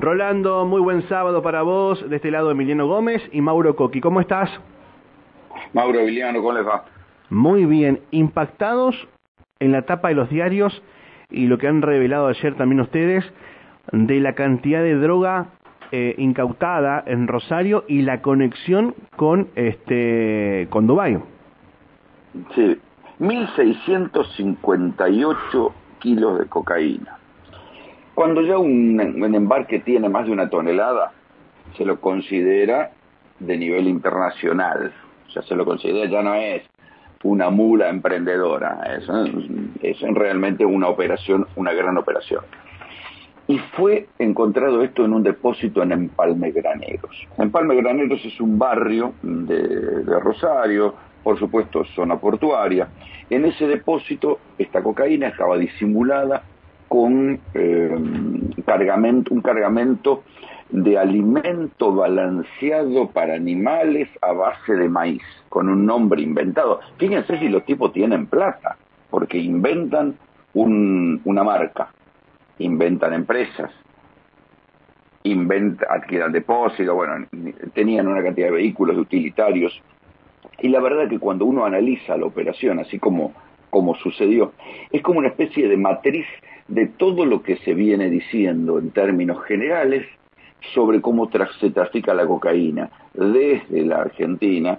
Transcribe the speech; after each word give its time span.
Rolando, 0.00 0.64
muy 0.64 0.80
buen 0.80 1.02
sábado 1.08 1.42
para 1.42 1.62
vos. 1.62 2.08
De 2.08 2.14
este 2.16 2.30
lado 2.30 2.52
Emiliano 2.52 2.86
Gómez 2.86 3.20
y 3.32 3.40
Mauro 3.40 3.74
Coqui. 3.74 4.00
¿Cómo 4.00 4.20
estás? 4.20 4.48
Mauro 5.72 5.98
Emiliano, 5.98 6.38
¿cómo 6.38 6.52
les 6.52 6.64
va? 6.64 6.84
Muy 7.30 7.66
bien. 7.66 7.98
Impactados 8.12 9.08
en 9.58 9.72
la 9.72 9.82
tapa 9.82 10.10
de 10.10 10.14
los 10.14 10.30
diarios 10.30 10.84
y 11.30 11.48
lo 11.48 11.58
que 11.58 11.66
han 11.66 11.82
revelado 11.82 12.28
ayer 12.28 12.54
también 12.54 12.80
ustedes 12.80 13.24
de 13.90 14.20
la 14.20 14.36
cantidad 14.36 14.84
de 14.84 14.94
droga 14.94 15.46
eh, 15.90 16.14
incautada 16.16 17.02
en 17.04 17.26
Rosario 17.26 17.82
y 17.88 18.02
la 18.02 18.22
conexión 18.22 18.94
con 19.16 19.48
este 19.56 20.68
con 20.70 20.86
Dubái. 20.86 21.18
Sí, 22.54 22.78
1.658 23.18 25.72
kilos 25.98 26.38
de 26.38 26.46
cocaína. 26.46 27.17
Cuando 28.18 28.42
ya 28.42 28.58
un, 28.58 28.98
embarque 29.32 29.78
tiene 29.78 30.08
más 30.08 30.26
de 30.26 30.32
una 30.32 30.50
tonelada, 30.50 31.12
se 31.76 31.84
lo 31.84 32.00
considera 32.00 32.90
de 33.38 33.56
nivel 33.56 33.86
internacional. 33.86 34.92
O 35.28 35.30
sea, 35.30 35.42
se 35.42 35.54
lo 35.54 35.64
considera, 35.64 36.10
ya 36.10 36.20
no 36.20 36.34
es 36.34 36.64
una 37.22 37.48
mula 37.50 37.88
emprendedora, 37.88 38.80
es, 38.98 39.08
es 39.82 40.00
realmente 40.14 40.66
una 40.66 40.88
operación, 40.88 41.46
una 41.54 41.72
gran 41.72 41.96
operación. 41.96 42.42
Y 43.46 43.58
fue 43.76 44.08
encontrado 44.18 44.82
esto 44.82 45.04
en 45.04 45.12
un 45.12 45.22
depósito 45.22 45.84
en 45.84 45.92
Empalme 45.92 46.50
Graneros. 46.50 47.24
Empalme 47.38 47.76
Graneros 47.76 48.24
es 48.24 48.40
un 48.40 48.58
barrio 48.58 49.12
de, 49.22 49.62
de 49.62 50.18
Rosario, 50.18 50.92
por 51.22 51.38
supuesto 51.38 51.84
zona 51.94 52.16
portuaria. 52.16 52.88
En 53.30 53.44
ese 53.44 53.68
depósito 53.68 54.40
esta 54.58 54.82
cocaína 54.82 55.28
estaba 55.28 55.56
disimulada 55.56 56.42
con 56.88 57.38
eh, 57.54 57.90
un 57.94 59.42
cargamento 59.42 60.22
de 60.70 60.98
alimento 60.98 61.94
balanceado 61.94 63.08
para 63.08 63.34
animales 63.34 64.08
a 64.20 64.32
base 64.32 64.74
de 64.74 64.88
maíz, 64.88 65.22
con 65.48 65.68
un 65.68 65.86
nombre 65.86 66.22
inventado. 66.22 66.80
Fíjense 66.98 67.38
si 67.38 67.48
los 67.48 67.64
tipos 67.64 67.92
tienen 67.92 68.26
plata, 68.26 68.76
porque 69.10 69.38
inventan 69.38 70.16
una 70.54 71.44
marca, 71.44 71.90
inventan 72.58 73.14
empresas, 73.14 73.70
inventan, 75.22 75.88
adquieren 75.90 76.32
depósitos, 76.32 76.94
bueno, 76.94 77.26
tenían 77.74 78.08
una 78.08 78.22
cantidad 78.22 78.48
de 78.48 78.54
vehículos 78.54 78.96
utilitarios. 78.96 79.80
Y 80.60 80.68
la 80.68 80.80
verdad 80.80 81.08
que 81.08 81.18
cuando 81.18 81.44
uno 81.44 81.64
analiza 81.64 82.16
la 82.16 82.26
operación, 82.26 82.80
así 82.80 82.98
como, 82.98 83.32
como 83.70 83.94
sucedió, 83.94 84.52
es 84.90 85.02
como 85.02 85.20
una 85.20 85.28
especie 85.28 85.68
de 85.68 85.76
matriz 85.76 86.26
de 86.68 86.86
todo 86.86 87.24
lo 87.24 87.42
que 87.42 87.56
se 87.58 87.74
viene 87.74 88.10
diciendo 88.10 88.78
en 88.78 88.90
términos 88.90 89.42
generales 89.44 90.06
sobre 90.74 91.00
cómo 91.00 91.30
se 91.60 91.70
trafica 91.70 92.14
la 92.14 92.26
cocaína 92.26 92.90
desde 93.14 93.84
la 93.84 94.02
Argentina 94.02 94.78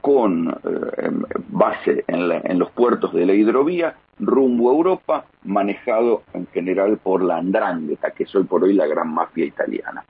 con 0.00 0.48
eh, 0.48 1.10
base 1.48 2.04
en, 2.06 2.58
los 2.58 2.70
puertos 2.70 3.12
de 3.12 3.26
la 3.26 3.34
hidrovía 3.34 3.96
rumbo 4.18 4.70
a 4.70 4.74
Europa, 4.74 5.24
manejado 5.44 6.22
en 6.32 6.46
general 6.46 6.98
por 6.98 7.22
la 7.22 7.38
Andrangheta, 7.38 8.12
que 8.12 8.22
es 8.22 8.34
hoy 8.34 8.44
por 8.44 8.62
hoy 8.62 8.72
la 8.72 8.86
gran 8.86 9.12
mafia 9.12 9.44
italiana. 9.44 10.04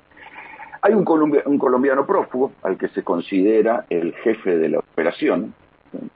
Hay 0.82 0.92
un, 0.92 1.04
un 1.46 1.58
colombiano 1.58 2.06
prófugo 2.06 2.52
al 2.62 2.76
que 2.76 2.88
se 2.88 3.02
considera 3.02 3.86
el 3.88 4.12
jefe 4.16 4.58
de 4.58 4.68
la 4.68 4.78
operación, 4.80 5.54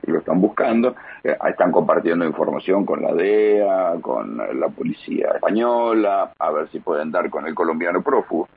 lo 0.02 0.18
están 0.18 0.40
buscando, 0.40 0.94
eh, 1.22 1.36
están 1.48 1.72
compartiendo 1.72 2.24
información 2.24 2.84
con 2.84 3.02
la 3.02 3.12
DEA, 3.12 3.94
con 4.00 4.36
la 4.36 4.68
policía 4.68 5.32
española, 5.34 6.32
a 6.38 6.50
ver 6.50 6.68
si 6.70 6.80
pueden 6.80 7.10
dar 7.10 7.30
con 7.30 7.46
el 7.46 7.54
colombiano 7.54 8.02
prófugo. 8.02 8.48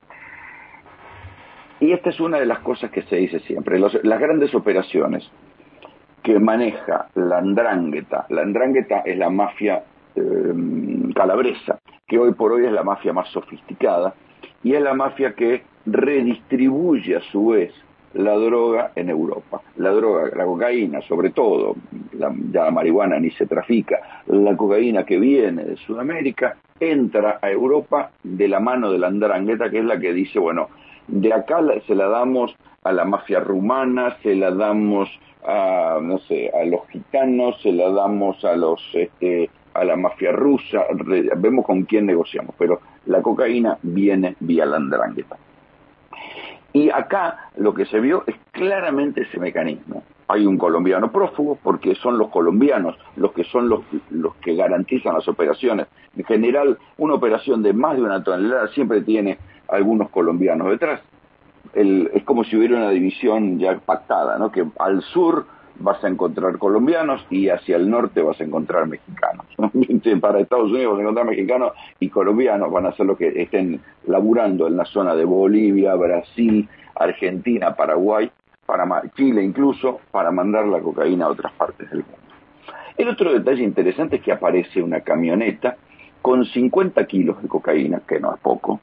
Y 1.79 1.91
esta 1.91 2.09
es 2.09 2.19
una 2.19 2.39
de 2.39 2.45
las 2.45 2.59
cosas 2.59 2.91
que 2.91 3.01
se 3.03 3.17
dice 3.17 3.39
siempre, 3.41 3.77
las 3.79 4.19
grandes 4.19 4.55
operaciones 4.55 5.29
que 6.21 6.39
maneja 6.39 7.09
la 7.15 7.39
Andrangheta, 7.39 8.25
la 8.29 8.41
Andrangheta 8.41 8.99
es 8.99 9.17
la 9.17 9.29
mafia 9.29 9.83
eh, 10.15 10.53
calabresa, 11.13 11.79
que 12.07 12.17
hoy 12.17 12.33
por 12.33 12.53
hoy 12.53 12.65
es 12.65 12.71
la 12.71 12.83
mafia 12.83 13.11
más 13.11 13.27
sofisticada, 13.29 14.13
y 14.63 14.73
es 14.75 14.81
la 14.81 14.93
mafia 14.93 15.33
que 15.33 15.63
redistribuye 15.85 17.17
a 17.17 17.21
su 17.31 17.47
vez 17.47 17.73
la 18.13 18.35
droga 18.35 18.91
en 18.95 19.09
Europa. 19.09 19.61
La 19.77 19.91
droga, 19.91 20.29
la 20.35 20.45
cocaína 20.45 21.01
sobre 21.01 21.31
todo, 21.31 21.75
ya 22.13 22.63
la 22.65 22.71
marihuana 22.71 23.19
ni 23.19 23.31
se 23.31 23.45
trafica, 23.45 24.21
la 24.27 24.55
cocaína 24.55 25.03
que 25.05 25.19
viene 25.19 25.63
de 25.63 25.77
Sudamérica 25.77 26.57
entra 26.79 27.39
a 27.41 27.49
Europa 27.49 28.11
de 28.23 28.47
la 28.47 28.59
mano 28.59 28.91
de 28.91 28.99
la 28.99 29.07
andrangueta, 29.07 29.69
que 29.69 29.79
es 29.79 29.85
la 29.85 29.99
que 29.99 30.13
dice, 30.13 30.39
bueno, 30.39 30.69
de 31.07 31.33
acá 31.33 31.59
se 31.87 31.95
la 31.95 32.07
damos 32.07 32.55
a 32.83 32.91
la 32.91 33.05
mafia 33.05 33.39
rumana, 33.39 34.17
se 34.21 34.35
la 34.35 34.51
damos 34.51 35.09
a, 35.45 35.99
no 36.01 36.17
sé, 36.19 36.49
a 36.49 36.63
los 36.65 36.87
gitanos, 36.89 37.61
se 37.61 37.71
la 37.71 37.89
damos 37.89 38.43
a 38.45 38.55
los, 38.55 38.81
este, 38.93 39.49
a 39.73 39.83
la 39.83 39.95
mafia 39.95 40.31
rusa, 40.31 40.85
vemos 41.37 41.65
con 41.65 41.83
quién 41.83 42.05
negociamos, 42.05 42.55
pero 42.57 42.79
la 43.05 43.21
cocaína 43.21 43.77
viene 43.81 44.35
vía 44.39 44.65
la 44.65 44.77
andrangueta. 44.77 45.37
Y 46.73 46.89
acá 46.89 47.49
lo 47.55 47.73
que 47.73 47.85
se 47.85 47.99
vio 47.99 48.23
es 48.25 48.35
claramente 48.51 49.21
ese 49.21 49.39
mecanismo. 49.39 50.03
Hay 50.27 50.45
un 50.45 50.57
colombiano 50.57 51.11
prófugo 51.11 51.59
porque 51.61 51.95
son 51.95 52.17
los 52.17 52.29
colombianos 52.29 52.97
los 53.15 53.31
que 53.33 53.43
son 53.43 53.69
los, 53.69 53.81
los 54.09 54.35
que 54.35 54.55
garantizan 54.55 55.13
las 55.13 55.27
operaciones. 55.27 55.87
En 56.17 56.25
general, 56.25 56.79
una 56.97 57.13
operación 57.13 57.61
de 57.61 57.73
más 57.73 57.95
de 57.95 58.01
una 58.01 58.23
tonelada 58.23 58.67
siempre 58.69 59.01
tiene 59.01 59.37
algunos 59.67 60.09
colombianos 60.09 60.69
detrás. 60.69 61.01
es 61.75 62.23
como 62.23 62.43
si 62.43 62.57
hubiera 62.57 62.77
una 62.77 62.89
división 62.89 63.59
ya 63.59 63.77
pactada, 63.77 64.39
¿no? 64.39 64.51
que 64.51 64.65
al 64.79 65.01
sur 65.01 65.45
vas 65.79 66.03
a 66.03 66.07
encontrar 66.07 66.57
colombianos 66.57 67.25
y 67.29 67.49
hacia 67.49 67.75
el 67.75 67.89
norte 67.89 68.21
vas 68.21 68.39
a 68.39 68.43
encontrar 68.43 68.87
mexicanos. 68.87 69.45
Para 70.21 70.39
Estados 70.39 70.71
Unidos 70.71 70.93
vas 70.93 70.99
a 70.99 71.01
encontrar 71.01 71.25
mexicanos 71.25 71.73
y 71.99 72.09
colombianos 72.09 72.71
van 72.71 72.85
a 72.85 72.91
ser 72.93 73.05
los 73.05 73.17
que 73.17 73.29
estén 73.41 73.81
laburando 74.07 74.67
en 74.67 74.77
la 74.77 74.85
zona 74.85 75.15
de 75.15 75.25
Bolivia, 75.25 75.95
Brasil, 75.95 76.67
Argentina, 76.95 77.75
Paraguay, 77.75 78.31
Chile 79.15 79.43
incluso, 79.43 79.99
para 80.11 80.31
mandar 80.31 80.65
la 80.67 80.79
cocaína 80.79 81.25
a 81.25 81.29
otras 81.29 81.51
partes 81.53 81.89
del 81.89 81.99
mundo. 81.99 82.17
El 82.97 83.09
otro 83.09 83.33
detalle 83.33 83.63
interesante 83.63 84.17
es 84.17 84.21
que 84.21 84.31
aparece 84.31 84.81
una 84.81 85.01
camioneta 85.01 85.77
con 86.21 86.45
50 86.45 87.05
kilos 87.05 87.41
de 87.41 87.47
cocaína, 87.47 88.01
que 88.07 88.19
no 88.19 88.33
es 88.33 88.39
poco, 88.39 88.79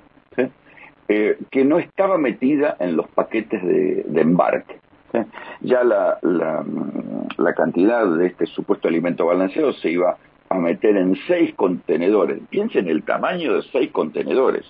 eh, 1.08 1.38
que 1.50 1.64
no 1.64 1.78
estaba 1.78 2.18
metida 2.18 2.76
en 2.78 2.96
los 2.96 3.08
paquetes 3.08 3.62
de 3.64 4.20
embarque. 4.20 4.79
Ya 5.62 5.84
la, 5.84 6.18
la, 6.22 7.54
cantidad 7.54 8.06
de 8.06 8.26
este 8.26 8.46
supuesto 8.46 8.88
alimento 8.88 9.26
balanceado 9.26 9.72
se 9.74 9.90
iba 9.90 10.16
a 10.48 10.54
meter 10.54 10.96
en 10.96 11.16
seis 11.26 11.54
contenedores. 11.54 12.40
Piensen 12.48 12.88
el 12.88 13.02
tamaño 13.02 13.54
de 13.54 13.62
seis 13.70 13.90
contenedores. 13.90 14.64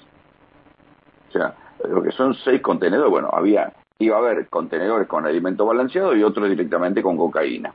O 1.29 1.33
sea, 1.33 1.55
lo 1.89 2.03
que 2.03 2.11
son 2.11 2.35
seis 2.35 2.61
contenedores, 2.61 3.11
bueno, 3.11 3.31
había 3.33 3.73
iba 4.01 4.17
a 4.17 4.19
haber 4.19 4.49
contenedores 4.49 5.07
con 5.07 5.27
alimento 5.27 5.67
balanceado 5.67 6.17
y 6.17 6.23
otros 6.23 6.49
directamente 6.49 7.03
con 7.03 7.17
cocaína. 7.17 7.73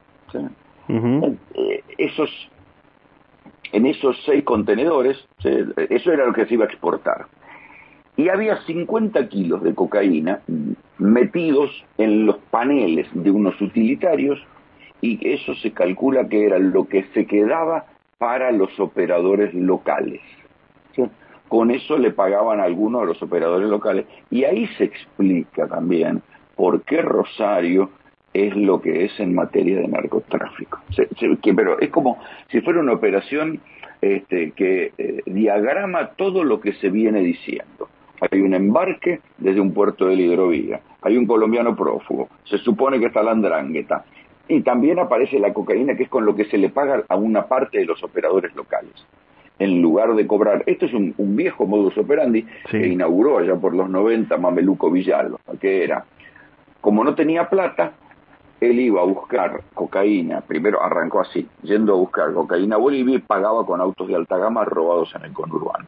Eh, 0.87 1.83
esos, 1.97 2.29
en 3.71 3.85
esos 3.85 4.21
seis 4.25 4.43
contenedores, 4.43 5.17
eso 5.43 6.11
era 6.11 6.25
lo 6.25 6.33
que 6.33 6.45
se 6.47 6.55
iba 6.55 6.65
a 6.65 6.67
exportar 6.67 7.27
y 8.17 8.29
había 8.29 8.61
50 8.63 9.27
kilos 9.27 9.63
de 9.63 9.75
cocaína 9.75 10.39
metidos 10.97 11.69
en 11.97 12.25
los 12.25 12.37
paneles 12.49 13.07
de 13.13 13.31
unos 13.31 13.59
utilitarios 13.61 14.39
y 15.01 15.19
eso 15.27 15.53
se 15.55 15.71
calcula 15.71 16.27
que 16.27 16.45
era 16.45 16.57
lo 16.57 16.87
que 16.87 17.03
se 17.13 17.25
quedaba 17.25 17.85
para 18.17 18.51
los 18.51 18.79
operadores 18.79 19.53
locales. 19.53 20.21
Con 21.47 21.69
eso 21.69 21.97
le 21.97 22.11
pagaban 22.11 22.59
a 22.59 22.63
algunos 22.63 23.01
de 23.01 23.07
los 23.07 23.21
operadores 23.21 23.69
locales 23.69 24.05
y 24.31 24.45
ahí 24.45 24.67
se 24.77 24.85
explica 24.85 25.67
también 25.67 26.23
por 26.55 26.81
qué 26.81 27.01
Rosario 27.01 27.91
es 28.33 28.55
lo 28.55 28.81
que 28.81 29.05
es 29.05 29.19
en 29.19 29.35
materia 29.35 29.79
de 29.79 29.87
narcotráfico. 29.87 30.79
pero 31.55 31.79
es 31.79 31.89
como 31.89 32.17
si 32.49 32.61
fuera 32.61 32.79
una 32.79 32.93
operación 32.93 33.61
este, 34.01 34.51
que 34.51 34.91
eh, 34.97 35.21
diagrama 35.25 36.11
todo 36.11 36.43
lo 36.43 36.59
que 36.59 36.73
se 36.73 36.89
viene 36.89 37.21
diciendo 37.21 37.89
hay 38.19 38.41
un 38.41 38.53
embarque 38.53 39.21
desde 39.37 39.59
un 39.59 39.73
puerto 39.73 40.07
de 40.07 40.15
hidrovía, 40.15 40.81
hay 41.01 41.17
un 41.17 41.25
colombiano 41.25 41.75
prófugo, 41.75 42.29
se 42.45 42.57
supone 42.57 42.99
que 42.99 43.07
está 43.07 43.23
la 43.23 43.31
andrangueta, 43.31 44.05
y 44.47 44.61
también 44.61 44.99
aparece 44.99 45.39
la 45.39 45.53
cocaína, 45.53 45.95
que 45.95 46.03
es 46.03 46.09
con 46.09 46.25
lo 46.25 46.35
que 46.35 46.45
se 46.45 46.57
le 46.57 46.69
paga 46.69 47.03
a 47.09 47.15
una 47.15 47.47
parte 47.47 47.79
de 47.79 47.85
los 47.85 48.03
operadores 48.03 48.55
locales. 48.55 48.93
En 49.57 49.81
lugar 49.81 50.13
de 50.13 50.27
cobrar, 50.27 50.63
esto 50.65 50.85
es 50.85 50.93
un, 50.93 51.13
viejo 51.17 51.65
modus 51.65 51.97
operandi 51.97 52.45
que 52.69 52.87
inauguró 52.87 53.39
allá 53.39 53.55
por 53.55 53.73
los 53.73 53.89
90 53.89 54.37
Mameluco 54.37 54.91
Villalba, 54.91 55.39
que 55.59 55.83
era, 55.83 56.05
como 56.81 57.03
no 57.03 57.15
tenía 57.15 57.49
plata, 57.49 57.93
él 58.59 58.79
iba 58.79 59.01
a 59.01 59.05
buscar 59.05 59.61
cocaína, 59.73 60.41
primero 60.41 60.83
arrancó 60.83 61.21
así, 61.21 61.47
yendo 61.63 61.93
a 61.93 61.97
buscar 61.97 62.33
cocaína 62.33 62.75
a 62.75 62.79
Bolivia 62.79 63.15
y 63.15 63.19
pagaba 63.19 63.65
con 63.65 63.81
autos 63.81 64.07
de 64.07 64.15
alta 64.15 64.37
gama 64.37 64.65
robados 64.65 65.13
en 65.15 65.23
el 65.23 65.33
conurbano 65.33 65.85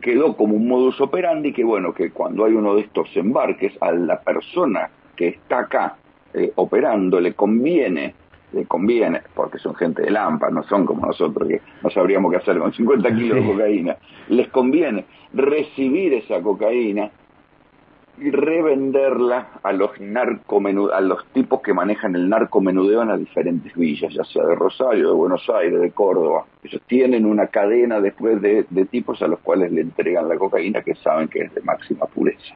quedó 0.00 0.36
como 0.36 0.54
un 0.54 0.68
modus 0.68 1.00
operandi 1.00 1.52
que, 1.52 1.64
bueno, 1.64 1.92
que 1.92 2.10
cuando 2.10 2.44
hay 2.44 2.54
uno 2.54 2.74
de 2.74 2.82
estos 2.82 3.08
embarques, 3.16 3.72
a 3.80 3.92
la 3.92 4.20
persona 4.20 4.90
que 5.16 5.28
está 5.28 5.60
acá 5.60 5.96
eh, 6.34 6.52
operando 6.56 7.20
le 7.20 7.34
conviene, 7.34 8.14
le 8.52 8.64
conviene, 8.66 9.20
porque 9.34 9.58
son 9.58 9.74
gente 9.74 10.02
de 10.02 10.10
Lampa, 10.10 10.50
no 10.50 10.62
son 10.64 10.86
como 10.86 11.06
nosotros 11.06 11.48
que 11.48 11.60
no 11.82 11.90
sabríamos 11.90 12.30
qué 12.30 12.38
hacer 12.38 12.58
con 12.58 12.72
50 12.72 13.14
kilos 13.14 13.36
de 13.38 13.52
cocaína, 13.52 13.96
les 14.28 14.48
conviene 14.48 15.04
recibir 15.32 16.14
esa 16.14 16.40
cocaína 16.40 17.10
y 18.18 18.30
revenderla 18.30 19.48
a 19.62 19.72
los 19.72 19.90
a 20.92 21.00
los 21.00 21.26
tipos 21.32 21.62
que 21.62 21.72
manejan 21.72 22.14
el 22.14 22.28
narcomenudeo 22.28 23.02
en 23.02 23.08
las 23.08 23.18
diferentes 23.18 23.74
villas, 23.74 24.12
ya 24.12 24.24
sea 24.24 24.44
de 24.44 24.54
Rosario, 24.54 25.08
de 25.08 25.14
Buenos 25.14 25.48
Aires, 25.48 25.80
de 25.80 25.90
Córdoba. 25.92 26.44
Ellos 26.62 26.82
tienen 26.86 27.24
una 27.24 27.46
cadena 27.46 28.00
después 28.00 28.40
de, 28.42 28.64
tipos 28.90 29.22
a 29.22 29.28
los 29.28 29.40
cuales 29.40 29.72
le 29.72 29.80
entregan 29.80 30.28
la 30.28 30.36
cocaína 30.36 30.82
que 30.82 30.94
saben 30.96 31.28
que 31.28 31.40
es 31.40 31.54
de 31.54 31.62
máxima 31.62 32.06
pureza. 32.06 32.54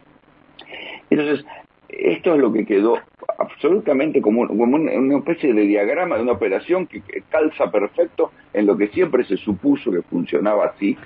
Entonces, 1.09 1.45
esto 1.89 2.35
es 2.35 2.41
lo 2.41 2.53
que 2.53 2.67
quedó 2.67 2.99
absolutamente 3.39 4.21
como 4.21 4.43
una 4.43 5.19
especie 5.19 5.55
de 5.55 5.63
diagrama 5.63 6.17
de 6.17 6.23
una 6.23 6.33
operación 6.33 6.87
que 6.87 7.03
calza 7.31 7.71
perfecto 7.71 8.33
en 8.53 8.67
lo 8.67 8.77
que 8.77 8.89
siempre 8.89 9.25
se 9.25 9.37
supuso 9.37 9.91
que 9.91 10.03
funcionaba 10.03 10.67
así 10.67 10.97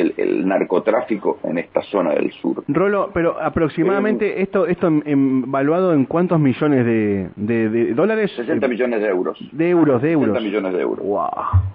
el, 0.00 0.46
narcotráfico 0.46 1.38
en 1.44 1.58
esta 1.58 1.82
zona 1.82 2.14
del 2.14 2.30
sur. 2.32 2.64
Rolo, 2.68 3.10
pero 3.12 3.40
aproximadamente 3.40 4.42
esto 4.42 4.66
esto 4.66 4.88
evaluado 5.04 5.92
en 5.92 6.04
cuántos 6.04 6.40
millones 6.40 6.84
de, 6.84 7.28
de, 7.36 7.94
dólares? 7.94 8.32
60 8.36 8.66
millones 8.68 9.00
de 9.00 9.08
euros. 9.08 9.38
De 9.52 9.70
euros, 9.70 10.02
de 10.02 10.12
euros. 10.12 10.28
60 10.28 10.40
millones 10.48 10.72
de 10.74 10.80
euros. 10.80 11.06
Wow. 11.06 11.28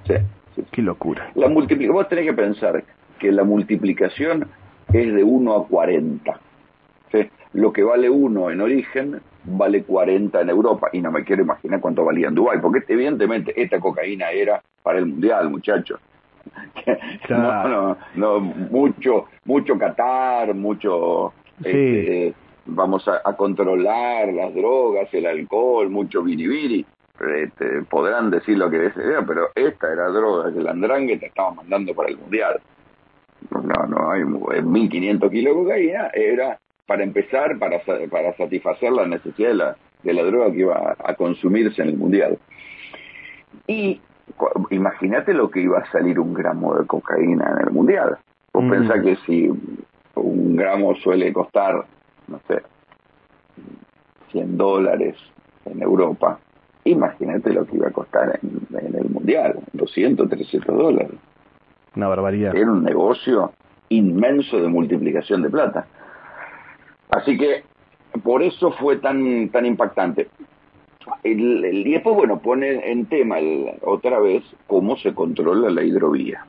Sí, 0.07 0.63
Qué 0.71 0.81
locura. 0.81 1.31
La 1.35 1.47
vos 1.47 1.67
tenés 1.67 2.25
que 2.25 2.33
pensar 2.33 2.83
que 3.19 3.31
la 3.31 3.43
multiplicación 3.43 4.47
es 4.91 5.13
de 5.13 5.23
1 5.23 5.55
a 5.55 5.67
40. 5.67 6.39
Lo 7.53 7.71
que 7.71 7.83
vale 7.83 8.09
1 8.09 8.49
en 8.49 8.61
origen 8.61 9.21
vale 9.45 9.83
40 9.83 10.41
en 10.41 10.49
Europa 10.49 10.89
y 10.91 11.01
no 11.01 11.11
me 11.11 11.23
quiero 11.23 11.43
imaginar 11.43 11.79
cuánto 11.79 12.03
valía 12.03 12.27
en 12.29 12.35
Dubái, 12.35 12.59
porque 12.59 12.83
evidentemente 12.87 13.53
esta 13.61 13.79
cocaína 13.79 14.31
era 14.31 14.61
para 14.81 14.99
el 14.99 15.05
mundial, 15.05 15.49
muchachos. 15.49 15.99
no, 17.29 17.67
no, 17.67 17.97
no, 18.15 18.39
mucho, 18.39 19.27
mucho 19.45 19.77
Qatar, 19.77 20.53
mucho, 20.53 21.33
este, 21.63 22.33
vamos 22.65 23.07
a, 23.07 23.21
controlar 23.35 24.33
las 24.33 24.53
drogas, 24.53 25.13
el 25.13 25.25
alcohol, 25.25 25.89
mucho 25.89 26.23
biribiri. 26.23 26.85
Este, 27.43 27.83
podrán 27.83 28.29
decir 28.29 28.57
lo 28.57 28.69
que 28.69 28.79
deseen, 28.79 29.25
pero 29.25 29.49
esta 29.55 29.91
era 29.91 30.07
droga 30.07 30.51
que 30.51 30.59
el 30.59 30.67
andrangue 30.67 31.17
te 31.17 31.27
estaba 31.27 31.53
mandando 31.53 31.93
para 31.93 32.09
el 32.09 32.17
mundial. 32.17 32.59
No, 33.51 33.87
no, 33.87 34.11
hay 34.11 34.23
1500 34.61 35.29
kilos 35.31 35.55
de 35.55 35.63
cocaína, 35.63 36.07
era 36.13 36.59
para 36.85 37.03
empezar, 37.03 37.57
para, 37.59 37.79
para 38.09 38.35
satisfacer 38.35 38.91
la 38.91 39.05
necesidad 39.05 39.49
de 39.49 39.55
la, 39.55 39.77
de 40.01 40.13
la 40.13 40.23
droga 40.23 40.51
que 40.51 40.59
iba 40.59 40.95
a 40.97 41.13
consumirse 41.15 41.81
en 41.81 41.89
el 41.89 41.97
mundial. 41.97 42.37
Y 43.67 44.01
imagínate 44.69 45.33
lo 45.33 45.49
que 45.49 45.61
iba 45.61 45.79
a 45.79 45.91
salir 45.91 46.19
un 46.19 46.33
gramo 46.33 46.75
de 46.75 46.85
cocaína 46.85 47.51
en 47.51 47.67
el 47.67 47.73
mundial. 47.73 48.17
Vos 48.51 48.63
mm. 48.63 48.69
pensás 48.69 49.01
que 49.03 49.15
si 49.25 49.49
un 50.15 50.55
gramo 50.55 50.95
suele 50.95 51.31
costar, 51.33 51.85
no 52.27 52.39
sé, 52.47 52.61
100 54.31 54.57
dólares 54.57 55.15
en 55.65 55.81
Europa, 55.81 56.39
imagínate 56.83 57.53
lo 57.53 57.65
que 57.65 57.77
iba 57.77 57.87
a 57.87 57.91
costar 57.91 58.39
en, 58.41 58.95
el 58.95 59.09
mundial, 59.09 59.59
200, 59.73 60.29
300 60.29 60.77
dólares. 60.77 61.11
Una 61.95 62.07
barbaridad. 62.07 62.55
Era 62.55 62.71
un 62.71 62.83
negocio 62.83 63.53
inmenso 63.89 64.59
de 64.59 64.67
multiplicación 64.67 65.43
de 65.43 65.49
plata. 65.49 65.85
Así 67.09 67.37
que 67.37 67.63
por 68.23 68.41
eso 68.41 68.71
fue 68.71 68.97
tan, 68.97 69.49
tan 69.49 69.65
impactante 69.65 70.29
el, 71.23 71.63
el, 71.65 71.87
y 71.87 71.91
después, 71.93 72.15
bueno, 72.15 72.39
pone 72.39 72.91
en 72.91 73.05
tema 73.05 73.37
otra 73.81 74.19
vez 74.19 74.43
cómo 74.67 74.97
se 74.97 75.13
controla 75.13 75.69
la 75.69 75.83
hidrovía. 75.83 76.45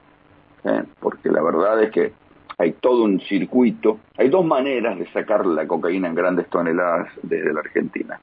¿eh? 0.64 0.82
Porque 1.00 1.28
la 1.28 1.42
verdad 1.42 1.82
es 1.82 1.90
que 1.90 2.12
hay 2.58 2.72
todo 2.72 3.04
un 3.04 3.20
circuito, 3.20 3.98
hay 4.16 4.28
dos 4.28 4.44
maneras 4.44 4.98
de 4.98 5.06
sacar 5.12 5.44
la 5.46 5.66
cocaína 5.66 6.08
en 6.08 6.14
grandes 6.14 6.48
toneladas 6.48 7.08
desde 7.22 7.52
la 7.52 7.60
Argentina. 7.60 8.20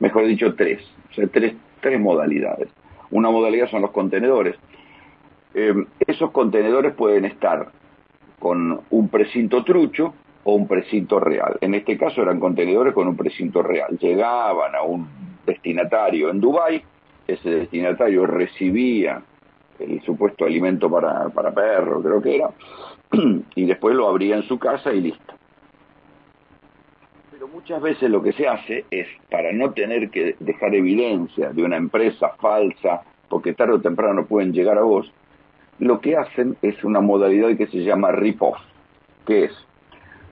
Mejor 0.00 0.26
dicho, 0.26 0.54
tres. 0.54 0.82
O 1.10 1.14
sea, 1.14 1.26
tres, 1.28 1.54
tres 1.80 2.00
modalidades. 2.00 2.68
Una 3.10 3.30
modalidad 3.30 3.68
son 3.70 3.82
los 3.82 3.90
contenedores. 3.90 4.56
Eh, 5.54 5.74
esos 6.06 6.30
contenedores 6.30 6.94
pueden 6.94 7.24
estar 7.24 7.70
con 8.38 8.80
un 8.90 9.08
precinto 9.08 9.64
trucho 9.64 10.14
o 10.44 10.54
un 10.54 10.68
precinto 10.68 11.18
real. 11.20 11.56
En 11.60 11.74
este 11.74 11.96
caso 11.96 12.22
eran 12.22 12.38
contenedores 12.38 12.94
con 12.94 13.08
un 13.08 13.16
precinto 13.16 13.62
real. 13.62 13.98
Llegaban 13.98 14.74
a 14.74 14.82
un 14.82 15.27
destinatario 15.48 16.30
en 16.30 16.40
Dubái, 16.40 16.82
ese 17.26 17.50
destinatario 17.50 18.26
recibía 18.26 19.22
el 19.78 20.00
supuesto 20.02 20.44
alimento 20.44 20.90
para, 20.90 21.28
para 21.30 21.52
perro, 21.52 22.02
creo 22.02 22.22
que 22.22 22.36
era, 22.36 22.50
y 23.54 23.64
después 23.64 23.94
lo 23.94 24.08
abría 24.08 24.36
en 24.36 24.42
su 24.42 24.58
casa 24.58 24.92
y 24.92 25.00
listo. 25.00 25.34
Pero 27.30 27.48
muchas 27.48 27.80
veces 27.80 28.10
lo 28.10 28.22
que 28.22 28.32
se 28.32 28.48
hace 28.48 28.84
es, 28.90 29.06
para 29.30 29.52
no 29.52 29.72
tener 29.72 30.10
que 30.10 30.36
dejar 30.40 30.74
evidencia 30.74 31.50
de 31.50 31.62
una 31.62 31.76
empresa 31.76 32.30
falsa, 32.40 33.02
porque 33.28 33.54
tarde 33.54 33.74
o 33.74 33.80
temprano 33.80 34.26
pueden 34.26 34.52
llegar 34.52 34.78
a 34.78 34.82
vos, 34.82 35.12
lo 35.78 36.00
que 36.00 36.16
hacen 36.16 36.56
es 36.62 36.82
una 36.82 37.00
modalidad 37.00 37.56
que 37.56 37.68
se 37.68 37.84
llama 37.84 38.10
rip-off, 38.10 38.58
que 39.26 39.44
es 39.44 39.52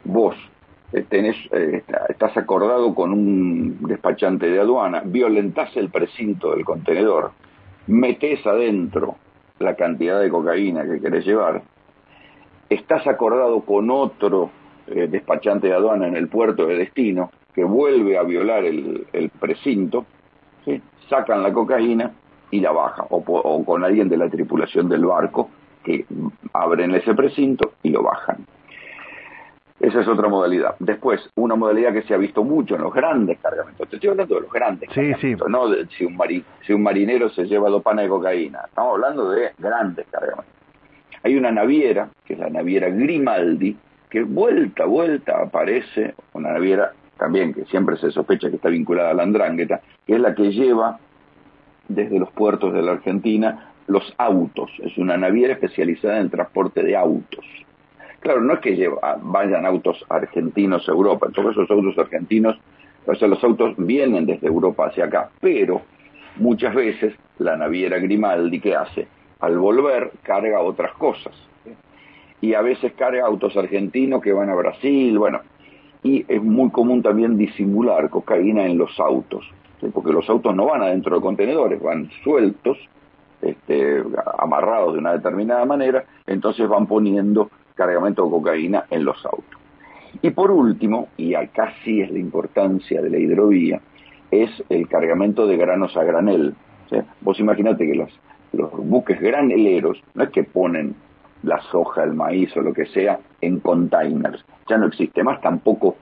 vos 0.05 0.37
tenés, 1.09 1.37
eh, 1.53 1.83
estás 2.09 2.37
acordado 2.37 2.94
con 2.94 3.12
un 3.12 3.79
despachante 3.83 4.49
de 4.49 4.61
aduana, 4.61 5.03
violentás 5.05 5.77
el 5.77 5.91
precinto 5.91 6.53
del 6.55 6.65
contenedor, 6.65 7.33
metés 7.87 8.47
adentro 8.47 9.17
la 9.59 9.75
cantidad 9.75 10.21
de 10.21 10.31
cocaína 10.31 10.85
que 10.85 11.00
querés 11.00 11.25
llevar, 11.27 11.62
estás 12.69 13.06
acordado 13.06 13.61
con 13.62 13.91
otro 13.91 14.50
eh, 14.87 15.09
despachante 15.11 15.69
de 15.69 15.75
aduana 15.75 16.06
en 16.06 16.17
el 16.17 16.29
puerto 16.29 16.67
de 16.67 16.77
destino 16.77 17.31
que 17.55 17.65
vuelve 17.65 18.19
a 18.19 18.23
violar 18.23 18.65
el, 18.65 19.31
precinto, 19.41 20.05
sacan 21.09 21.43
la 21.43 21.53
cocaína 21.53 22.12
y 22.50 22.61
la 22.61 22.71
bajan, 22.71 23.06
o, 23.09 23.17
o 23.17 23.65
con 23.65 23.82
alguien 23.82 24.09
de 24.09 24.19
la 24.19 24.29
tripulación 24.29 24.89
del 24.89 25.06
barco 25.06 25.49
que 25.82 26.05
abren 26.53 26.94
ese 26.94 27.15
precinto 27.15 27.73
y 27.82 27.91
lo 27.91 28.03
bajan. 28.03 28.44
Esa 29.78 30.00
es 30.00 30.08
otra 30.08 30.28
modalidad. 30.28 30.74
Después, 30.79 31.20
una 31.34 31.55
modalidad 31.55 31.93
que 31.93 32.03
se 32.03 32.15
ha 32.15 32.17
visto 32.17 32.43
mucho 32.43 32.77
en 32.77 32.82
los 32.82 32.94
grandes 32.94 33.39
cargamentos. 33.39 33.89
Te 33.89 33.96
estoy 33.96 34.10
hablando 34.10 34.34
de 34.34 34.41
los 34.41 34.53
grandes 34.53 34.89
sí, 34.94 35.10
cargamentos, 35.10 35.51
no 35.51 35.69
de 35.69 35.86
si 35.89 36.05
un, 36.05 36.19
si 36.67 36.72
un 36.72 36.82
marinero 36.82 37.29
se 37.29 37.44
lleva 37.44 37.69
dos 37.69 37.82
panes 37.82 38.05
de 38.05 38.08
cocaína. 38.08 38.60
Estamos 38.67 38.94
hablando 38.94 39.31
de 39.31 39.53
grandes 39.58 40.06
cargamentos. 40.10 40.53
Hay 41.22 41.36
una 41.36 41.51
naviera, 41.51 42.08
que 42.24 42.34
es 42.34 42.39
la 42.39 42.48
naviera 42.48 42.89
Grimaldi, 42.89 43.77
que 44.08 44.22
vuelta 44.22 44.84
a 44.84 44.86
vuelta 44.86 45.43
aparece, 45.43 46.15
una 46.32 46.53
naviera 46.53 46.93
también 47.19 47.53
que 47.53 47.65
siempre 47.67 47.96
se 47.96 48.10
sospecha 48.10 48.48
que 48.51 48.56
está 48.56 48.69
vinculada 48.69 49.10
a 49.10 49.15
la 49.15 49.24
andrángueta, 49.24 49.81
que 50.06 50.15
es 50.15 50.20
la 50.20 50.34
que 50.34 50.53
lleva 50.53 50.98
desde 51.89 52.19
los 52.19 52.31
puertos 52.31 52.72
de 52.72 52.82
la 52.82 52.93
Argentina 52.93 53.72
los 53.86 54.15
autos. 54.19 54.70
Es 54.82 54.96
una 54.98 55.17
naviera 55.17 55.55
especializada 55.55 56.17
en 56.17 56.22
el 56.22 56.31
transporte 56.31 56.82
de 56.82 56.96
autos. 56.96 57.44
Claro, 58.20 58.41
no 58.41 58.55
es 58.55 58.61
que 58.61 58.91
vayan 59.23 59.67
autos 59.67 60.05
argentinos 60.08 60.89
a 60.89 60.93
Europa, 60.93 61.29
todos 61.32 61.53
esos 61.53 61.70
autos 61.70 61.99
argentinos, 61.99 62.58
o 63.06 63.15
sea, 63.15 63.29
los 63.29 63.43
autos 63.44 63.75
vienen 63.77 64.27
desde 64.27 64.49
Europa 64.49 64.87
hacia 64.87 65.05
acá, 65.05 65.31
pero 65.41 65.82
muchas 66.37 66.75
veces 66.75 67.15
la 67.39 67.56
naviera 67.56 67.99
Grimaldi, 67.99 68.61
¿qué 68.61 68.75
hace? 68.75 69.06
Al 69.41 69.58
volver 69.58 70.13
carga 70.23 70.61
otras 70.61 70.93
cosas. 70.94 71.32
Y 72.41 72.55
a 72.55 72.63
veces 72.63 72.93
carga 72.94 73.27
autos 73.27 73.56
argentinos 73.56 74.23
que 74.23 74.32
van 74.32 74.51
a 74.51 74.55
Brasil, 74.55 75.19
bueno. 75.19 75.41
Y 76.03 76.25
es 76.29 76.43
muy 76.43 76.70
común 76.70 77.03
también 77.03 77.37
disimular 77.37 78.11
cocaína 78.11 78.67
en 78.67 78.79
los 78.79 78.99
autos, 79.01 79.44
porque 79.93 80.13
los 80.13 80.29
autos 80.29 80.55
no 80.55 80.67
van 80.67 80.82
adentro 80.82 81.17
de 81.17 81.23
contenedores, 81.23 81.82
van 81.82 82.11
sueltos, 82.23 82.79
este, 83.43 84.03
amarrados 84.39 84.94
de 84.94 85.01
una 85.01 85.13
determinada 85.13 85.65
manera, 85.65 86.05
entonces 86.27 86.69
van 86.69 86.87
poniendo 86.87 87.51
cargamento 87.77 88.25
de 88.25 88.31
cocaína 88.31 88.87
en 88.91 89.05
los 89.05 89.25
autos. 89.25 89.61
Y 90.23 90.31
por 90.31 90.51
último, 90.51 91.09
y 91.17 91.35
acá 91.35 91.75
sí 91.85 92.01
es 92.01 92.11
la 92.11 92.19
importancia 92.19 93.01
de 93.03 93.11
la 93.11 93.19
hidrovía, 93.19 93.81
es 94.31 94.51
el 94.69 94.89
cargamento 94.89 95.47
de 95.47 95.56
granos 95.56 95.97
a 95.97 96.03
granel. 96.03 96.55
Vos 97.21 97.39
imaginate 97.39 97.87
que 97.87 97.95
los, 97.95 98.11
los 98.53 98.73
buques 98.73 99.21
graneleros 99.21 100.03
no 100.15 100.25
es 100.25 100.31
que 100.31 100.45
ponen 100.45 100.95
la 101.43 101.61
soja, 101.71 102.03
el 102.03 102.15
maíz 102.15 102.56
o 102.56 102.63
lo 102.63 102.73
que 102.73 102.87
sea 102.87 103.21
en 103.41 103.61
containers. 103.61 104.45
Ya 104.69 104.79
no 104.79 104.87
existe 104.87 105.23
más 105.23 105.41
tampoco 105.41 105.97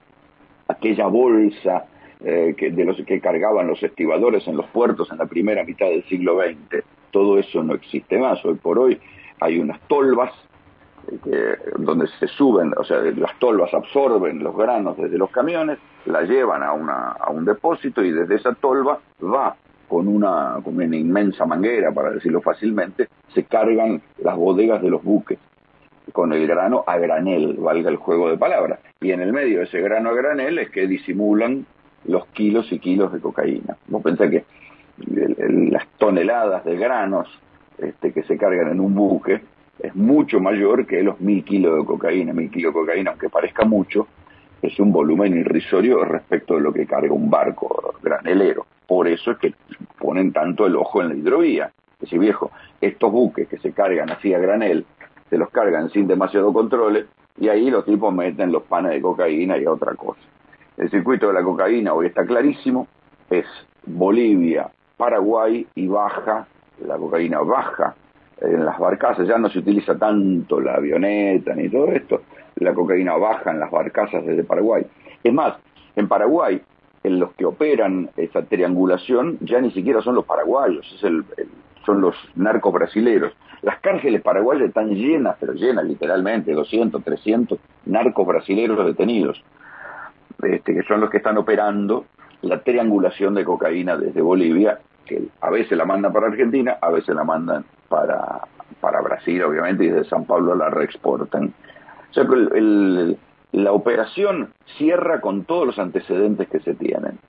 aquella 0.67 1.07
bolsa 1.07 1.85
eh, 2.23 2.55
que, 2.57 2.71
de 2.71 2.85
los 2.85 2.97
que 3.05 3.19
cargaban 3.19 3.67
los 3.67 3.81
estibadores 3.83 4.47
en 4.47 4.57
los 4.57 4.65
puertos 4.67 5.11
en 5.11 5.17
la 5.17 5.25
primera 5.25 5.63
mitad 5.63 5.87
del 5.87 6.03
siglo 6.05 6.39
XX. 6.41 6.83
Todo 7.11 7.37
eso 7.37 7.63
no 7.63 7.73
existe 7.75 8.17
más. 8.17 8.43
Hoy 8.45 8.55
por 8.55 8.79
hoy 8.79 8.97
hay 9.39 9.59
unas 9.59 9.79
tolvas 9.87 10.31
donde 11.77 12.07
se 12.19 12.27
suben, 12.27 12.73
o 12.77 12.83
sea, 12.83 12.99
las 12.99 13.37
tolvas 13.39 13.73
absorben 13.73 14.43
los 14.43 14.55
granos 14.55 14.97
desde 14.97 15.17
los 15.17 15.29
camiones, 15.29 15.77
la 16.05 16.21
llevan 16.21 16.63
a, 16.63 16.73
una, 16.73 17.11
a 17.11 17.31
un 17.31 17.45
depósito 17.45 18.03
y 18.03 18.11
desde 18.11 18.35
esa 18.35 18.53
tolva 18.53 18.99
va 19.21 19.55
con 19.87 20.07
una, 20.07 20.57
con 20.63 20.75
una 20.75 20.95
inmensa 20.95 21.45
manguera, 21.45 21.91
para 21.91 22.11
decirlo 22.11 22.41
fácilmente, 22.41 23.07
se 23.33 23.43
cargan 23.43 24.01
las 24.17 24.35
bodegas 24.35 24.81
de 24.81 24.89
los 24.89 25.03
buques 25.03 25.37
con 26.11 26.33
el 26.33 26.47
grano 26.47 26.83
a 26.85 26.97
granel, 26.97 27.55
valga 27.59 27.89
el 27.89 27.97
juego 27.97 28.29
de 28.29 28.37
palabras. 28.37 28.79
Y 29.01 29.11
en 29.11 29.21
el 29.21 29.33
medio 29.33 29.59
de 29.59 29.65
ese 29.65 29.81
grano 29.81 30.09
a 30.09 30.13
granel 30.13 30.59
es 30.59 30.69
que 30.69 30.87
disimulan 30.87 31.65
los 32.05 32.25
kilos 32.27 32.71
y 32.71 32.79
kilos 32.79 33.11
de 33.11 33.19
cocaína. 33.19 33.77
Vos 33.87 34.03
pensás 34.03 34.29
que 34.29 34.45
las 34.97 35.87
toneladas 35.97 36.63
de 36.63 36.77
granos 36.77 37.27
este, 37.77 38.13
que 38.13 38.23
se 38.23 38.37
cargan 38.37 38.69
en 38.69 38.79
un 38.79 38.95
buque 38.95 39.41
es 39.79 39.95
mucho 39.95 40.39
mayor 40.39 40.85
que 40.85 41.03
los 41.03 41.19
mil 41.19 41.43
kilos 41.43 41.77
de 41.77 41.85
cocaína. 41.85 42.33
Mil 42.33 42.49
kilos 42.49 42.73
de 42.73 42.79
cocaína, 42.79 43.11
aunque 43.11 43.29
parezca 43.29 43.65
mucho, 43.65 44.07
es 44.61 44.79
un 44.79 44.91
volumen 44.91 45.35
irrisorio 45.37 46.03
respecto 46.05 46.55
de 46.55 46.61
lo 46.61 46.73
que 46.73 46.85
carga 46.85 47.13
un 47.13 47.29
barco 47.29 47.95
granelero. 48.01 48.65
Por 48.87 49.07
eso 49.07 49.31
es 49.31 49.37
que 49.37 49.53
ponen 49.99 50.31
tanto 50.31 50.65
el 50.65 50.75
ojo 50.75 51.01
en 51.01 51.09
la 51.09 51.15
hidrovía. 51.15 51.71
Es 51.93 51.99
decir, 51.99 52.19
viejo, 52.19 52.51
estos 52.81 53.11
buques 53.11 53.47
que 53.47 53.57
se 53.57 53.71
cargan 53.71 54.09
así 54.11 54.33
a 54.33 54.39
granel, 54.39 54.85
se 55.29 55.37
los 55.37 55.49
cargan 55.49 55.89
sin 55.89 56.07
demasiado 56.07 56.53
control 56.53 57.07
y 57.37 57.49
ahí 57.49 57.69
los 57.69 57.85
tipos 57.85 58.13
meten 58.13 58.51
los 58.51 58.63
panes 58.63 58.91
de 58.91 59.01
cocaína 59.01 59.57
y 59.57 59.65
otra 59.65 59.93
cosa. 59.95 60.21
El 60.77 60.89
circuito 60.89 61.27
de 61.27 61.33
la 61.33 61.43
cocaína 61.43 61.93
hoy 61.93 62.07
está 62.07 62.25
clarísimo, 62.25 62.87
es 63.29 63.45
Bolivia, 63.85 64.69
Paraguay 64.97 65.65
y 65.75 65.87
baja, 65.87 66.47
la 66.85 66.97
cocaína 66.97 67.39
baja 67.39 67.95
en 68.41 68.65
las 68.65 68.77
barcazas, 68.77 69.27
ya 69.27 69.37
no 69.37 69.49
se 69.49 69.59
utiliza 69.59 69.97
tanto 69.97 70.59
la 70.59 70.75
avioneta 70.75 71.53
ni 71.55 71.69
todo 71.69 71.91
esto, 71.91 72.21
la 72.55 72.73
cocaína 72.73 73.15
baja 73.17 73.51
en 73.51 73.59
las 73.59 73.71
barcazas 73.71 74.25
desde 74.25 74.43
Paraguay. 74.43 74.85
Es 75.23 75.33
más, 75.33 75.55
en 75.95 76.07
Paraguay, 76.07 76.61
en 77.03 77.19
los 77.19 77.33
que 77.33 77.45
operan 77.45 78.09
esa 78.17 78.43
triangulación, 78.43 79.37
ya 79.41 79.61
ni 79.61 79.71
siquiera 79.71 80.01
son 80.01 80.15
los 80.15 80.25
paraguayos, 80.25 80.85
es 80.95 81.03
el, 81.03 81.23
son 81.85 82.01
los 82.01 82.15
narcos 82.35 82.73
brasileros. 82.73 83.33
Las 83.61 83.79
cárceles 83.79 84.21
paraguayas 84.21 84.67
están 84.67 84.89
llenas, 84.89 85.37
pero 85.39 85.53
llenas 85.53 85.85
literalmente, 85.85 86.53
200, 86.53 87.03
300 87.03 87.59
narcos 87.85 88.27
brasileros 88.27 88.85
detenidos, 88.85 89.41
este, 90.43 90.73
que 90.73 90.83
son 90.83 91.01
los 91.01 91.09
que 91.09 91.17
están 91.17 91.37
operando 91.37 92.05
la 92.41 92.59
triangulación 92.61 93.33
de 93.33 93.45
cocaína 93.45 93.97
desde 93.97 94.21
Bolivia, 94.21 94.79
que 95.05 95.27
a 95.41 95.49
veces 95.49 95.77
la 95.77 95.85
mandan 95.85 96.11
para 96.11 96.27
Argentina, 96.27 96.77
a 96.81 96.89
veces 96.89 97.15
la 97.15 97.23
mandan 97.23 97.65
para, 97.89 98.41
para 98.79 99.01
Brasil, 99.01 99.43
obviamente, 99.43 99.85
y 99.85 99.89
desde 99.89 100.09
San 100.09 100.25
Pablo 100.25 100.55
la 100.55 100.69
reexportan. 100.69 101.53
O 102.09 102.13
sea 102.13 102.25
que 102.25 103.17
la 103.51 103.71
operación 103.71 104.53
cierra 104.77 105.21
con 105.21 105.45
todos 105.45 105.67
los 105.67 105.79
antecedentes 105.79 106.47
que 106.49 106.59
se 106.59 106.73
tienen. 106.75 107.19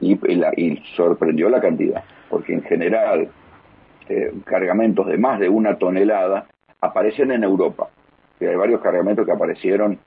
Y, 0.00 0.14
y 0.14 0.82
sorprendió 0.96 1.48
la 1.48 1.60
cantidad, 1.60 2.02
porque 2.28 2.54
en 2.54 2.62
general 2.62 3.28
eh, 4.08 4.32
cargamentos 4.44 5.06
de 5.06 5.16
más 5.16 5.38
de 5.38 5.48
una 5.48 5.78
tonelada 5.78 6.46
aparecen 6.80 7.30
en 7.30 7.44
Europa. 7.44 7.88
hay 8.40 8.56
varios 8.56 8.80
cargamentos 8.80 9.24
que 9.24 9.32
aparecieron 9.32 9.98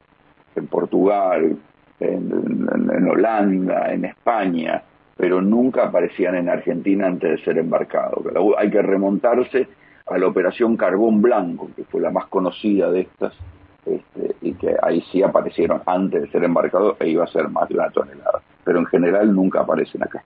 en 0.55 0.67
Portugal, 0.67 1.57
en, 1.99 3.07
Holanda, 3.09 3.93
en 3.93 4.05
España, 4.05 4.83
pero 5.15 5.41
nunca 5.41 5.85
aparecían 5.85 6.35
en 6.35 6.49
Argentina 6.49 7.07
antes 7.07 7.31
de 7.31 7.45
ser 7.45 7.57
embarcados. 7.57 8.25
Hay 8.57 8.69
que 8.69 8.81
remontarse 8.81 9.67
a 10.05 10.17
la 10.17 10.27
operación 10.27 10.77
Carbón 10.77 11.21
Blanco, 11.21 11.69
que 11.75 11.83
fue 11.85 12.01
la 12.01 12.11
más 12.11 12.27
conocida 12.27 12.91
de 12.91 13.01
estas, 13.01 13.33
este, 13.85 14.35
y 14.41 14.53
que 14.53 14.75
ahí 14.81 15.01
sí 15.11 15.23
aparecieron 15.23 15.81
antes 15.85 16.21
de 16.21 16.29
ser 16.29 16.43
embarcados 16.43 16.97
e 16.99 17.09
iba 17.09 17.23
a 17.23 17.27
ser 17.27 17.49
más 17.49 17.67
de 17.69 17.75
una 17.75 17.89
tonelada. 17.89 18.41
Pero 18.63 18.79
en 18.79 18.85
general 18.85 19.33
nunca 19.33 19.61
aparecen 19.61 20.03
acá. 20.03 20.23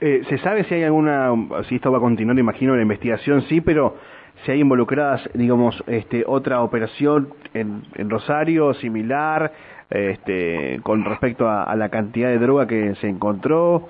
Eh, 0.00 0.22
¿Se 0.28 0.38
sabe 0.38 0.64
si 0.64 0.74
hay 0.74 0.84
alguna, 0.84 1.32
si 1.68 1.76
esto 1.76 1.90
va 1.90 1.98
a 1.98 2.00
continuar, 2.00 2.38
imagino, 2.38 2.76
la 2.76 2.82
investigación, 2.82 3.42
sí, 3.42 3.60
pero 3.60 3.96
si 4.44 4.52
hay 4.52 4.60
involucradas, 4.60 5.28
digamos, 5.34 5.82
este, 5.86 6.24
otra 6.26 6.62
operación 6.62 7.30
en, 7.54 7.82
en 7.96 8.08
Rosario 8.08 8.74
similar, 8.74 9.52
este, 9.90 10.80
con 10.82 11.04
respecto 11.04 11.48
a, 11.48 11.74
la 11.74 11.88
cantidad 11.88 12.28
de 12.28 12.38
droga 12.38 12.66
que 12.66 12.94
se 12.96 13.08
encontró? 13.08 13.88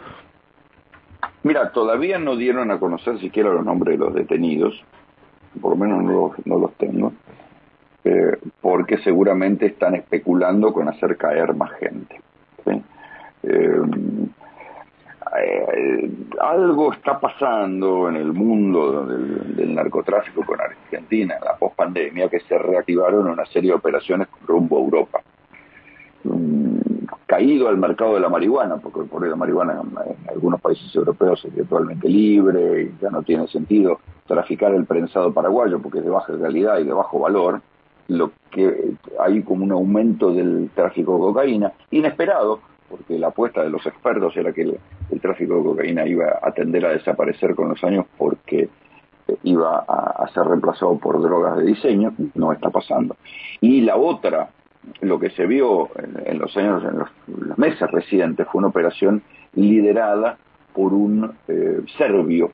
Mira, 1.49 1.73
todavía 1.73 2.19
no 2.19 2.37
dieron 2.37 2.71
a 2.71 2.79
conocer 2.79 3.19
siquiera 3.21 3.49
los 3.49 3.65
nombres 3.65 3.99
de 3.99 4.05
los 4.05 4.13
detenidos, 4.13 4.85
por 5.63 5.71
lo 5.71 5.77
menos 5.79 6.05
no 6.05 6.13
los, 6.13 6.47
no 6.47 6.59
los 6.59 6.75
tengo, 6.75 7.15
eh, 8.05 8.37
porque 8.61 8.99
seguramente 8.99 9.65
están 9.65 9.95
especulando 9.95 10.75
con 10.75 10.91
hacer 10.91 11.17
caer 11.17 11.55
más 11.55 11.71
gente. 11.81 12.21
Eh, 13.45 13.83
eh, 15.41 16.11
algo 16.39 16.93
está 16.93 17.19
pasando 17.19 18.11
en 18.11 18.17
el 18.17 18.35
mundo 18.35 19.07
del, 19.07 19.75
narcotráfico 19.75 20.45
con 20.45 20.61
Argentina 20.61 21.37
en 21.39 21.45
la 21.47 21.57
pospandemia 21.57 22.29
que 22.29 22.41
se 22.41 22.59
reactivaron 22.59 23.27
una 23.27 23.47
serie 23.47 23.71
de 23.71 23.77
operaciones 23.77 24.29
rumbo 24.47 24.77
a 24.77 24.81
Europa. 24.83 25.23
Mm, 26.25 26.78
caído 27.29 27.69
al 27.69 27.77
mercado 27.77 28.15
de 28.15 28.21
la 28.21 28.31
marihuana, 28.31 28.79
porque 28.79 29.03
por 29.03 29.25
la 29.25 29.37
marihuana 29.37 29.83
en 29.83 30.31
algunos 30.31 30.61
países 30.63 30.93
europeos 30.97 31.45
es 31.45 31.55
virtualmente 31.55 32.09
libre 32.09 32.85
y 32.85 33.03
ya 33.03 33.11
no 33.11 33.23
tiene 33.23 33.47
sentido 33.49 34.01
traficar 34.27 34.73
el 34.75 34.87
prensado 34.87 35.31
paraguayo 35.33 35.79
porque 35.79 35.99
es 35.99 36.05
de 36.05 36.11
baja 36.11 36.33
calidad 36.41 36.79
y 36.79 36.85
de 36.85 36.93
bajo 36.93 37.21
valor, 37.21 37.61
lo 38.09 38.33
que 38.51 38.95
hay 39.21 39.43
como 39.43 39.65
un 39.65 39.73
aumento 39.73 40.33
del 40.33 40.71
tráfico 40.75 41.15
de 41.15 41.19
cocaína 41.21 41.73
inesperado 41.91 42.61
porque 42.89 43.19
la 43.19 43.29
apuesta 43.29 43.63
de 43.63 43.69
los 43.69 43.85
expertos 43.85 44.35
era 44.35 44.53
que 44.53 44.63
el, 44.63 45.21
tráfico 45.21 45.57
de 45.57 45.65
cocaína 45.65 46.07
iba 46.07 46.39
a 46.43 46.51
tender 46.53 46.87
a 46.87 46.91
desaparecer 46.91 47.55
con 47.55 47.69
los 47.69 47.85
años 47.85 48.07
porque 48.17 48.71
eh, 49.29 49.37
iba 49.43 49.85
a, 49.87 50.27
ser 50.33 50.45
reemplazado 50.45 50.97
por 50.99 51.21
drogas 51.21 51.59
de 51.59 51.65
diseño, 51.65 52.15
no 52.35 52.53
está 52.53 52.71
pasando. 52.71 53.17
Y 53.61 53.83
la 53.83 53.97
otra, 53.97 54.49
lo 55.01 55.19
que 55.19 55.31
se 55.31 55.47
vio 55.47 55.91
en, 56.25 56.39
los 56.39 56.57
años, 56.57 56.83
en 56.85 56.99
los, 56.99 57.59
meses 57.59 57.91
recientes, 57.91 58.47
fue 58.51 58.61
una 58.61 58.69
operación 58.69 59.23
liderada 59.55 60.39
por 60.75 60.93
un 60.93 61.33
eh, 61.49 61.81
serbio 61.97 62.53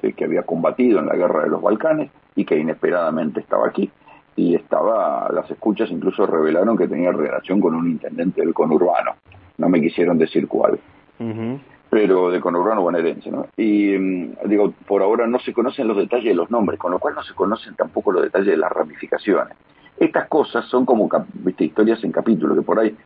que 0.00 0.24
había 0.24 0.42
combatido 0.42 0.98
en 0.98 1.06
la 1.06 1.14
guerra 1.14 1.44
de 1.44 1.50
los 1.50 1.60
Balcanes 1.60 2.10
y 2.34 2.44
que 2.44 2.58
inesperadamente 2.58 3.40
estaba 3.40 3.68
aquí. 3.68 3.90
Y 4.34 4.54
estaba, 4.54 5.28
las 5.30 5.50
escuchas 5.50 5.90
incluso 5.90 6.26
revelaron 6.26 6.76
que 6.76 6.88
tenía 6.88 7.12
relación 7.12 7.60
con 7.60 7.74
un 7.74 7.90
intendente 7.90 8.40
del 8.40 8.54
conurbano 8.54 9.14
no 9.60 9.68
me 9.68 9.80
quisieron 9.80 10.18
decir 10.18 10.48
cuál. 10.48 10.80
Pero 11.90 12.30
de 12.30 12.40
conurbano 12.40 12.82
bonaerense, 12.82 13.30
¿no? 13.30 13.46
Y 13.56 13.96
mm, 13.98 14.48
digo, 14.48 14.72
por 14.86 15.02
ahora 15.02 15.26
no 15.26 15.38
se 15.40 15.52
conocen 15.52 15.86
los 15.86 15.96
detalles 15.96 16.30
de 16.30 16.34
los 16.34 16.50
nombres, 16.50 16.78
con 16.78 16.92
lo 16.92 16.98
cual 16.98 17.14
no 17.14 17.22
se 17.22 17.34
conocen 17.34 17.74
tampoco 17.74 18.12
los 18.12 18.22
detalles 18.22 18.46
de 18.46 18.56
las 18.56 18.72
ramificaciones. 18.72 19.56
Estas 20.00 20.28
cosas 20.28 20.64
son 20.64 20.86
como 20.86 21.08
¿viste? 21.34 21.64
historias 21.64 22.02
en 22.02 22.10
capítulos, 22.10 22.56
que 22.56 22.64
por 22.64 22.80
ahí 22.80 22.96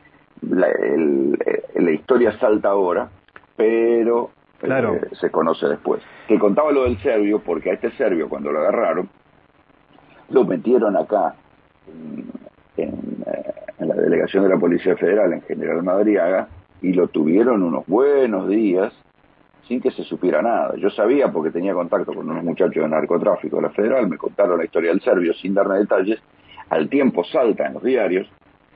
la, 0.41 0.69
la 1.75 1.91
historia 1.91 2.39
salta 2.39 2.71
ahora, 2.71 3.11
pero 3.57 4.31
eh, 4.63 5.01
se 5.21 5.31
conoce 5.31 5.67
después. 5.67 6.03
Que 6.29 6.39
contaba 6.39 6.73
lo 6.73 6.85
del 6.85 6.99
serbio, 6.99 7.41
porque 7.41 7.71
a 7.71 7.75
este 7.75 7.91
serbio 7.93 8.29
cuando 8.29 8.53
lo 8.53 8.61
agarraron, 8.61 9.09
lo 10.31 10.45
metieron 10.45 10.97
acá 10.97 11.35
en, 11.89 12.25
eh, 12.77 12.93
en 13.79 13.89
la 13.89 13.95
delegación 13.95 14.45
de 14.45 14.51
la 14.51 14.59
Policía 14.59 14.97
Federal 14.97 15.33
en 15.33 15.43
General 15.43 15.83
Madriaga 15.83 16.49
y 16.81 16.93
lo 16.93 17.09
tuvieron 17.09 17.63
unos 17.63 17.87
buenos 17.87 18.49
días 18.49 18.93
sin 19.67 19.81
que 19.81 19.91
se 19.91 20.05
supiera 20.05 20.43
nada. 20.43 20.75
Yo 20.77 20.91
sabía 20.91 21.29
porque 21.33 21.51
tenía 21.51 21.75
contacto 21.75 22.13
con 22.13 22.29
unos 22.29 22.45
muchachos 22.45 22.83
de 22.83 22.89
narcotráfico 22.89 23.57
de 23.57 23.63
la 23.63 23.71
Federal, 23.71 24.09
me 24.09 24.19
contaron 24.19 24.59
la 24.59 24.65
historia 24.65 24.91
del 24.91 25.01
serbio 25.01 25.33
sin 25.35 25.55
darme 25.55 25.79
detalles, 25.79 26.21
al 26.71 26.89
tiempo 26.89 27.25
salta 27.25 27.67
en 27.67 27.75
los 27.75 27.83
diarios 27.83 28.29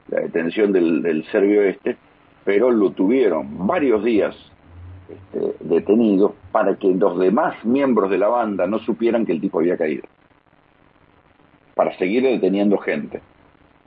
la 0.09 0.21
detención 0.21 0.73
del, 0.73 1.25
serbio 1.31 1.63
este, 1.63 1.97
pero 2.45 2.71
lo 2.71 2.91
tuvieron 2.93 3.67
varios 3.67 4.03
días 4.03 4.35
este, 5.09 5.65
detenido 5.65 6.35
para 6.53 6.77
que 6.77 6.89
los 6.95 7.19
demás 7.19 7.63
miembros 7.65 8.11
de 8.11 8.19
la 8.19 8.29
banda 8.29 8.67
no 8.67 8.79
supieran 8.81 9.27
que 9.27 9.33
el 9.33 9.41
tipo 9.41 9.59
había 9.59 9.77
caído, 9.77 10.03
para 11.75 11.97
seguir 11.99 12.23
deteniendo 12.23 12.79
gente. 12.79 13.21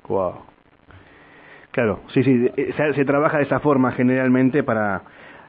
Wow. 0.08 0.52
Claro, 1.72 2.02
sí, 2.14 2.24
sí, 2.24 2.52
eh, 2.58 2.74
se, 2.76 3.06
trabaja 3.06 3.38
de 3.38 3.44
esa 3.44 3.60
forma 3.60 3.92
generalmente 3.94 4.62
para 4.62 5.04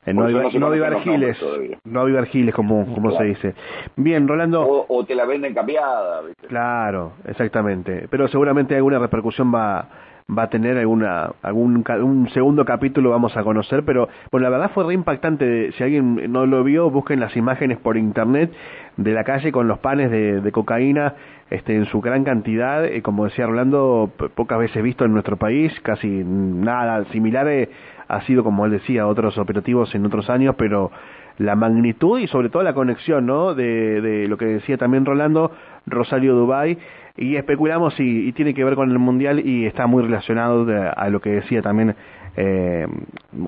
no, 0.06 0.25
avivar, 0.25 0.92
no 0.92 1.00
giles, 1.00 1.38
no 1.85 2.00
avivar 2.00 2.26
giles 2.26 2.54
como, 2.54 2.92
como 2.92 3.16
se 3.16 3.25
dice. 3.25 3.54
Bien, 3.97 4.26
Rolando. 4.26 4.87
O, 4.88 5.04
te 5.04 5.14
la 5.14 5.25
venden 5.25 5.54
cambiada. 5.54 6.23
¿viste? 6.23 6.49
Claro, 6.49 7.12
exactamente. 7.25 8.09
Pero 8.11 8.26
seguramente 8.28 8.75
alguna 8.75 8.99
repercusión 8.99 9.54
va 9.54 9.88
va 10.38 10.44
a 10.44 10.50
tener 10.50 10.78
alguna 10.78 11.32
algún 11.42 11.85
un 12.00 12.30
segundo 12.30 12.64
capítulo 12.64 13.11
vamos 13.11 13.37
a 13.37 13.42
conocer 13.42 13.85
pero 13.85 14.09
bueno 14.30 14.44
la 14.44 14.50
verdad 14.50 14.71
fue 14.73 14.85
re 14.85 14.94
impactante 14.94 15.73
si 15.73 15.82
alguien 15.82 16.30
no 16.32 16.47
lo 16.47 16.62
vio 16.62 16.90
busquen 16.90 17.18
las 17.18 17.37
imágenes 17.37 17.78
por 17.78 17.97
internet 17.97 18.52
de 18.97 19.12
la 19.12 19.25
calle 19.25 19.52
con 19.52 19.68
los 19.68 19.78
panes 19.78 20.11
de, 20.11 20.52
cocaína 20.52 21.14
este, 21.50 21.75
en 21.75 21.87
su 21.87 22.00
gran 22.00 22.25
cantidad, 22.25 22.85
eh, 22.85 23.02
como 23.02 23.25
decía 23.25 23.47
Rolando, 23.47 24.11
pocas 24.35 24.59
veces 24.59 24.82
visto 24.82 25.04
en 25.04 25.12
nuestro 25.12 25.37
país, 25.37 25.73
casi 25.80 26.09
nada 26.09 27.04
similar 27.06 27.49
eh, 27.49 27.68
ha 28.12 28.21
sido, 28.23 28.45
como 28.45 28.66
él 28.66 28.73
decía, 28.73 29.07
otros 29.07 29.38
operativos 29.38 29.95
en 29.95 30.04
otros 30.04 30.28
años, 30.28 30.54
pero 30.59 30.90
la 31.38 31.57
magnitud 31.57 32.19
y 32.19 32.26
sobre 32.26 32.50
todo 32.50 32.62
la 32.62 32.75
conexión, 32.75 33.25
¿no? 33.25 33.54
De, 33.54 34.26
lo 34.28 34.37
que 34.37 34.45
decía 34.45 34.76
también 34.76 35.07
Rolando, 35.07 35.50
Rosario 35.87 36.35
Dubai 36.35 36.78
y 37.16 37.37
especulamos 37.37 37.99
y, 37.99 38.33
tiene 38.33 38.52
que 38.54 38.64
ver 38.64 38.75
con 38.75 38.90
el 38.90 38.99
mundial 38.99 39.40
y 39.40 39.64
está 39.64 39.87
muy 39.87 40.02
relacionado 40.02 40.66
a 40.95 41.09
lo 41.09 41.21
que 41.21 41.31
decía 41.31 41.62
también 41.62 41.95
eh, 42.37 42.87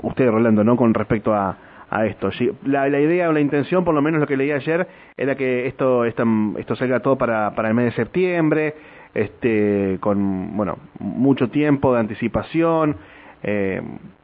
usted 0.02 0.30
Rolando, 0.30 0.64
¿no? 0.64 0.76
Con 0.76 0.94
respecto 0.94 1.34
a, 1.34 1.58
a 1.90 2.06
esto. 2.06 2.30
La, 2.64 2.88
la, 2.88 3.00
idea 3.00 3.28
o 3.28 3.32
la 3.32 3.40
intención, 3.40 3.84
por 3.84 3.94
lo 3.94 4.00
menos 4.00 4.20
lo 4.20 4.26
que 4.26 4.36
leí 4.36 4.50
ayer, 4.50 4.86
era 5.16 5.34
que 5.34 5.66
esto, 5.66 6.06
esto, 6.06 6.24
esto 6.58 6.74
salga 6.74 7.00
todo 7.00 7.16
para, 7.16 7.54
para 7.54 7.68
el 7.68 7.74
mes 7.74 7.86
de 7.86 7.92
septiembre, 7.92 8.74
este, 9.14 9.98
con, 10.00 10.56
bueno, 10.56 10.78
mucho 10.98 11.50
tiempo 11.50 11.92
de 11.92 12.00
anticipación, 12.00 12.96
eh, 13.44 13.80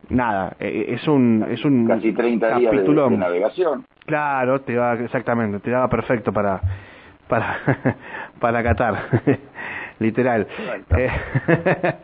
nada, 0.09 0.57
eh, 0.59 0.87
es 0.89 1.07
un, 1.07 1.47
es 1.49 1.63
un 1.65 1.87
casi 1.87 2.13
30 2.13 2.59
días 2.59 2.73
de, 2.73 3.17
navegación. 3.17 3.85
Claro, 4.07 4.63
te 4.63 4.77
va, 4.77 4.95
exactamente, 4.95 5.61
te 5.61 5.71
daba 5.71 5.89
perfecto 5.89 6.33
para, 6.33 6.61
para, 7.29 7.59
para 8.41 8.63
Qatar, 8.63 8.95
literal. 9.99 10.49
Eh, 10.97 11.11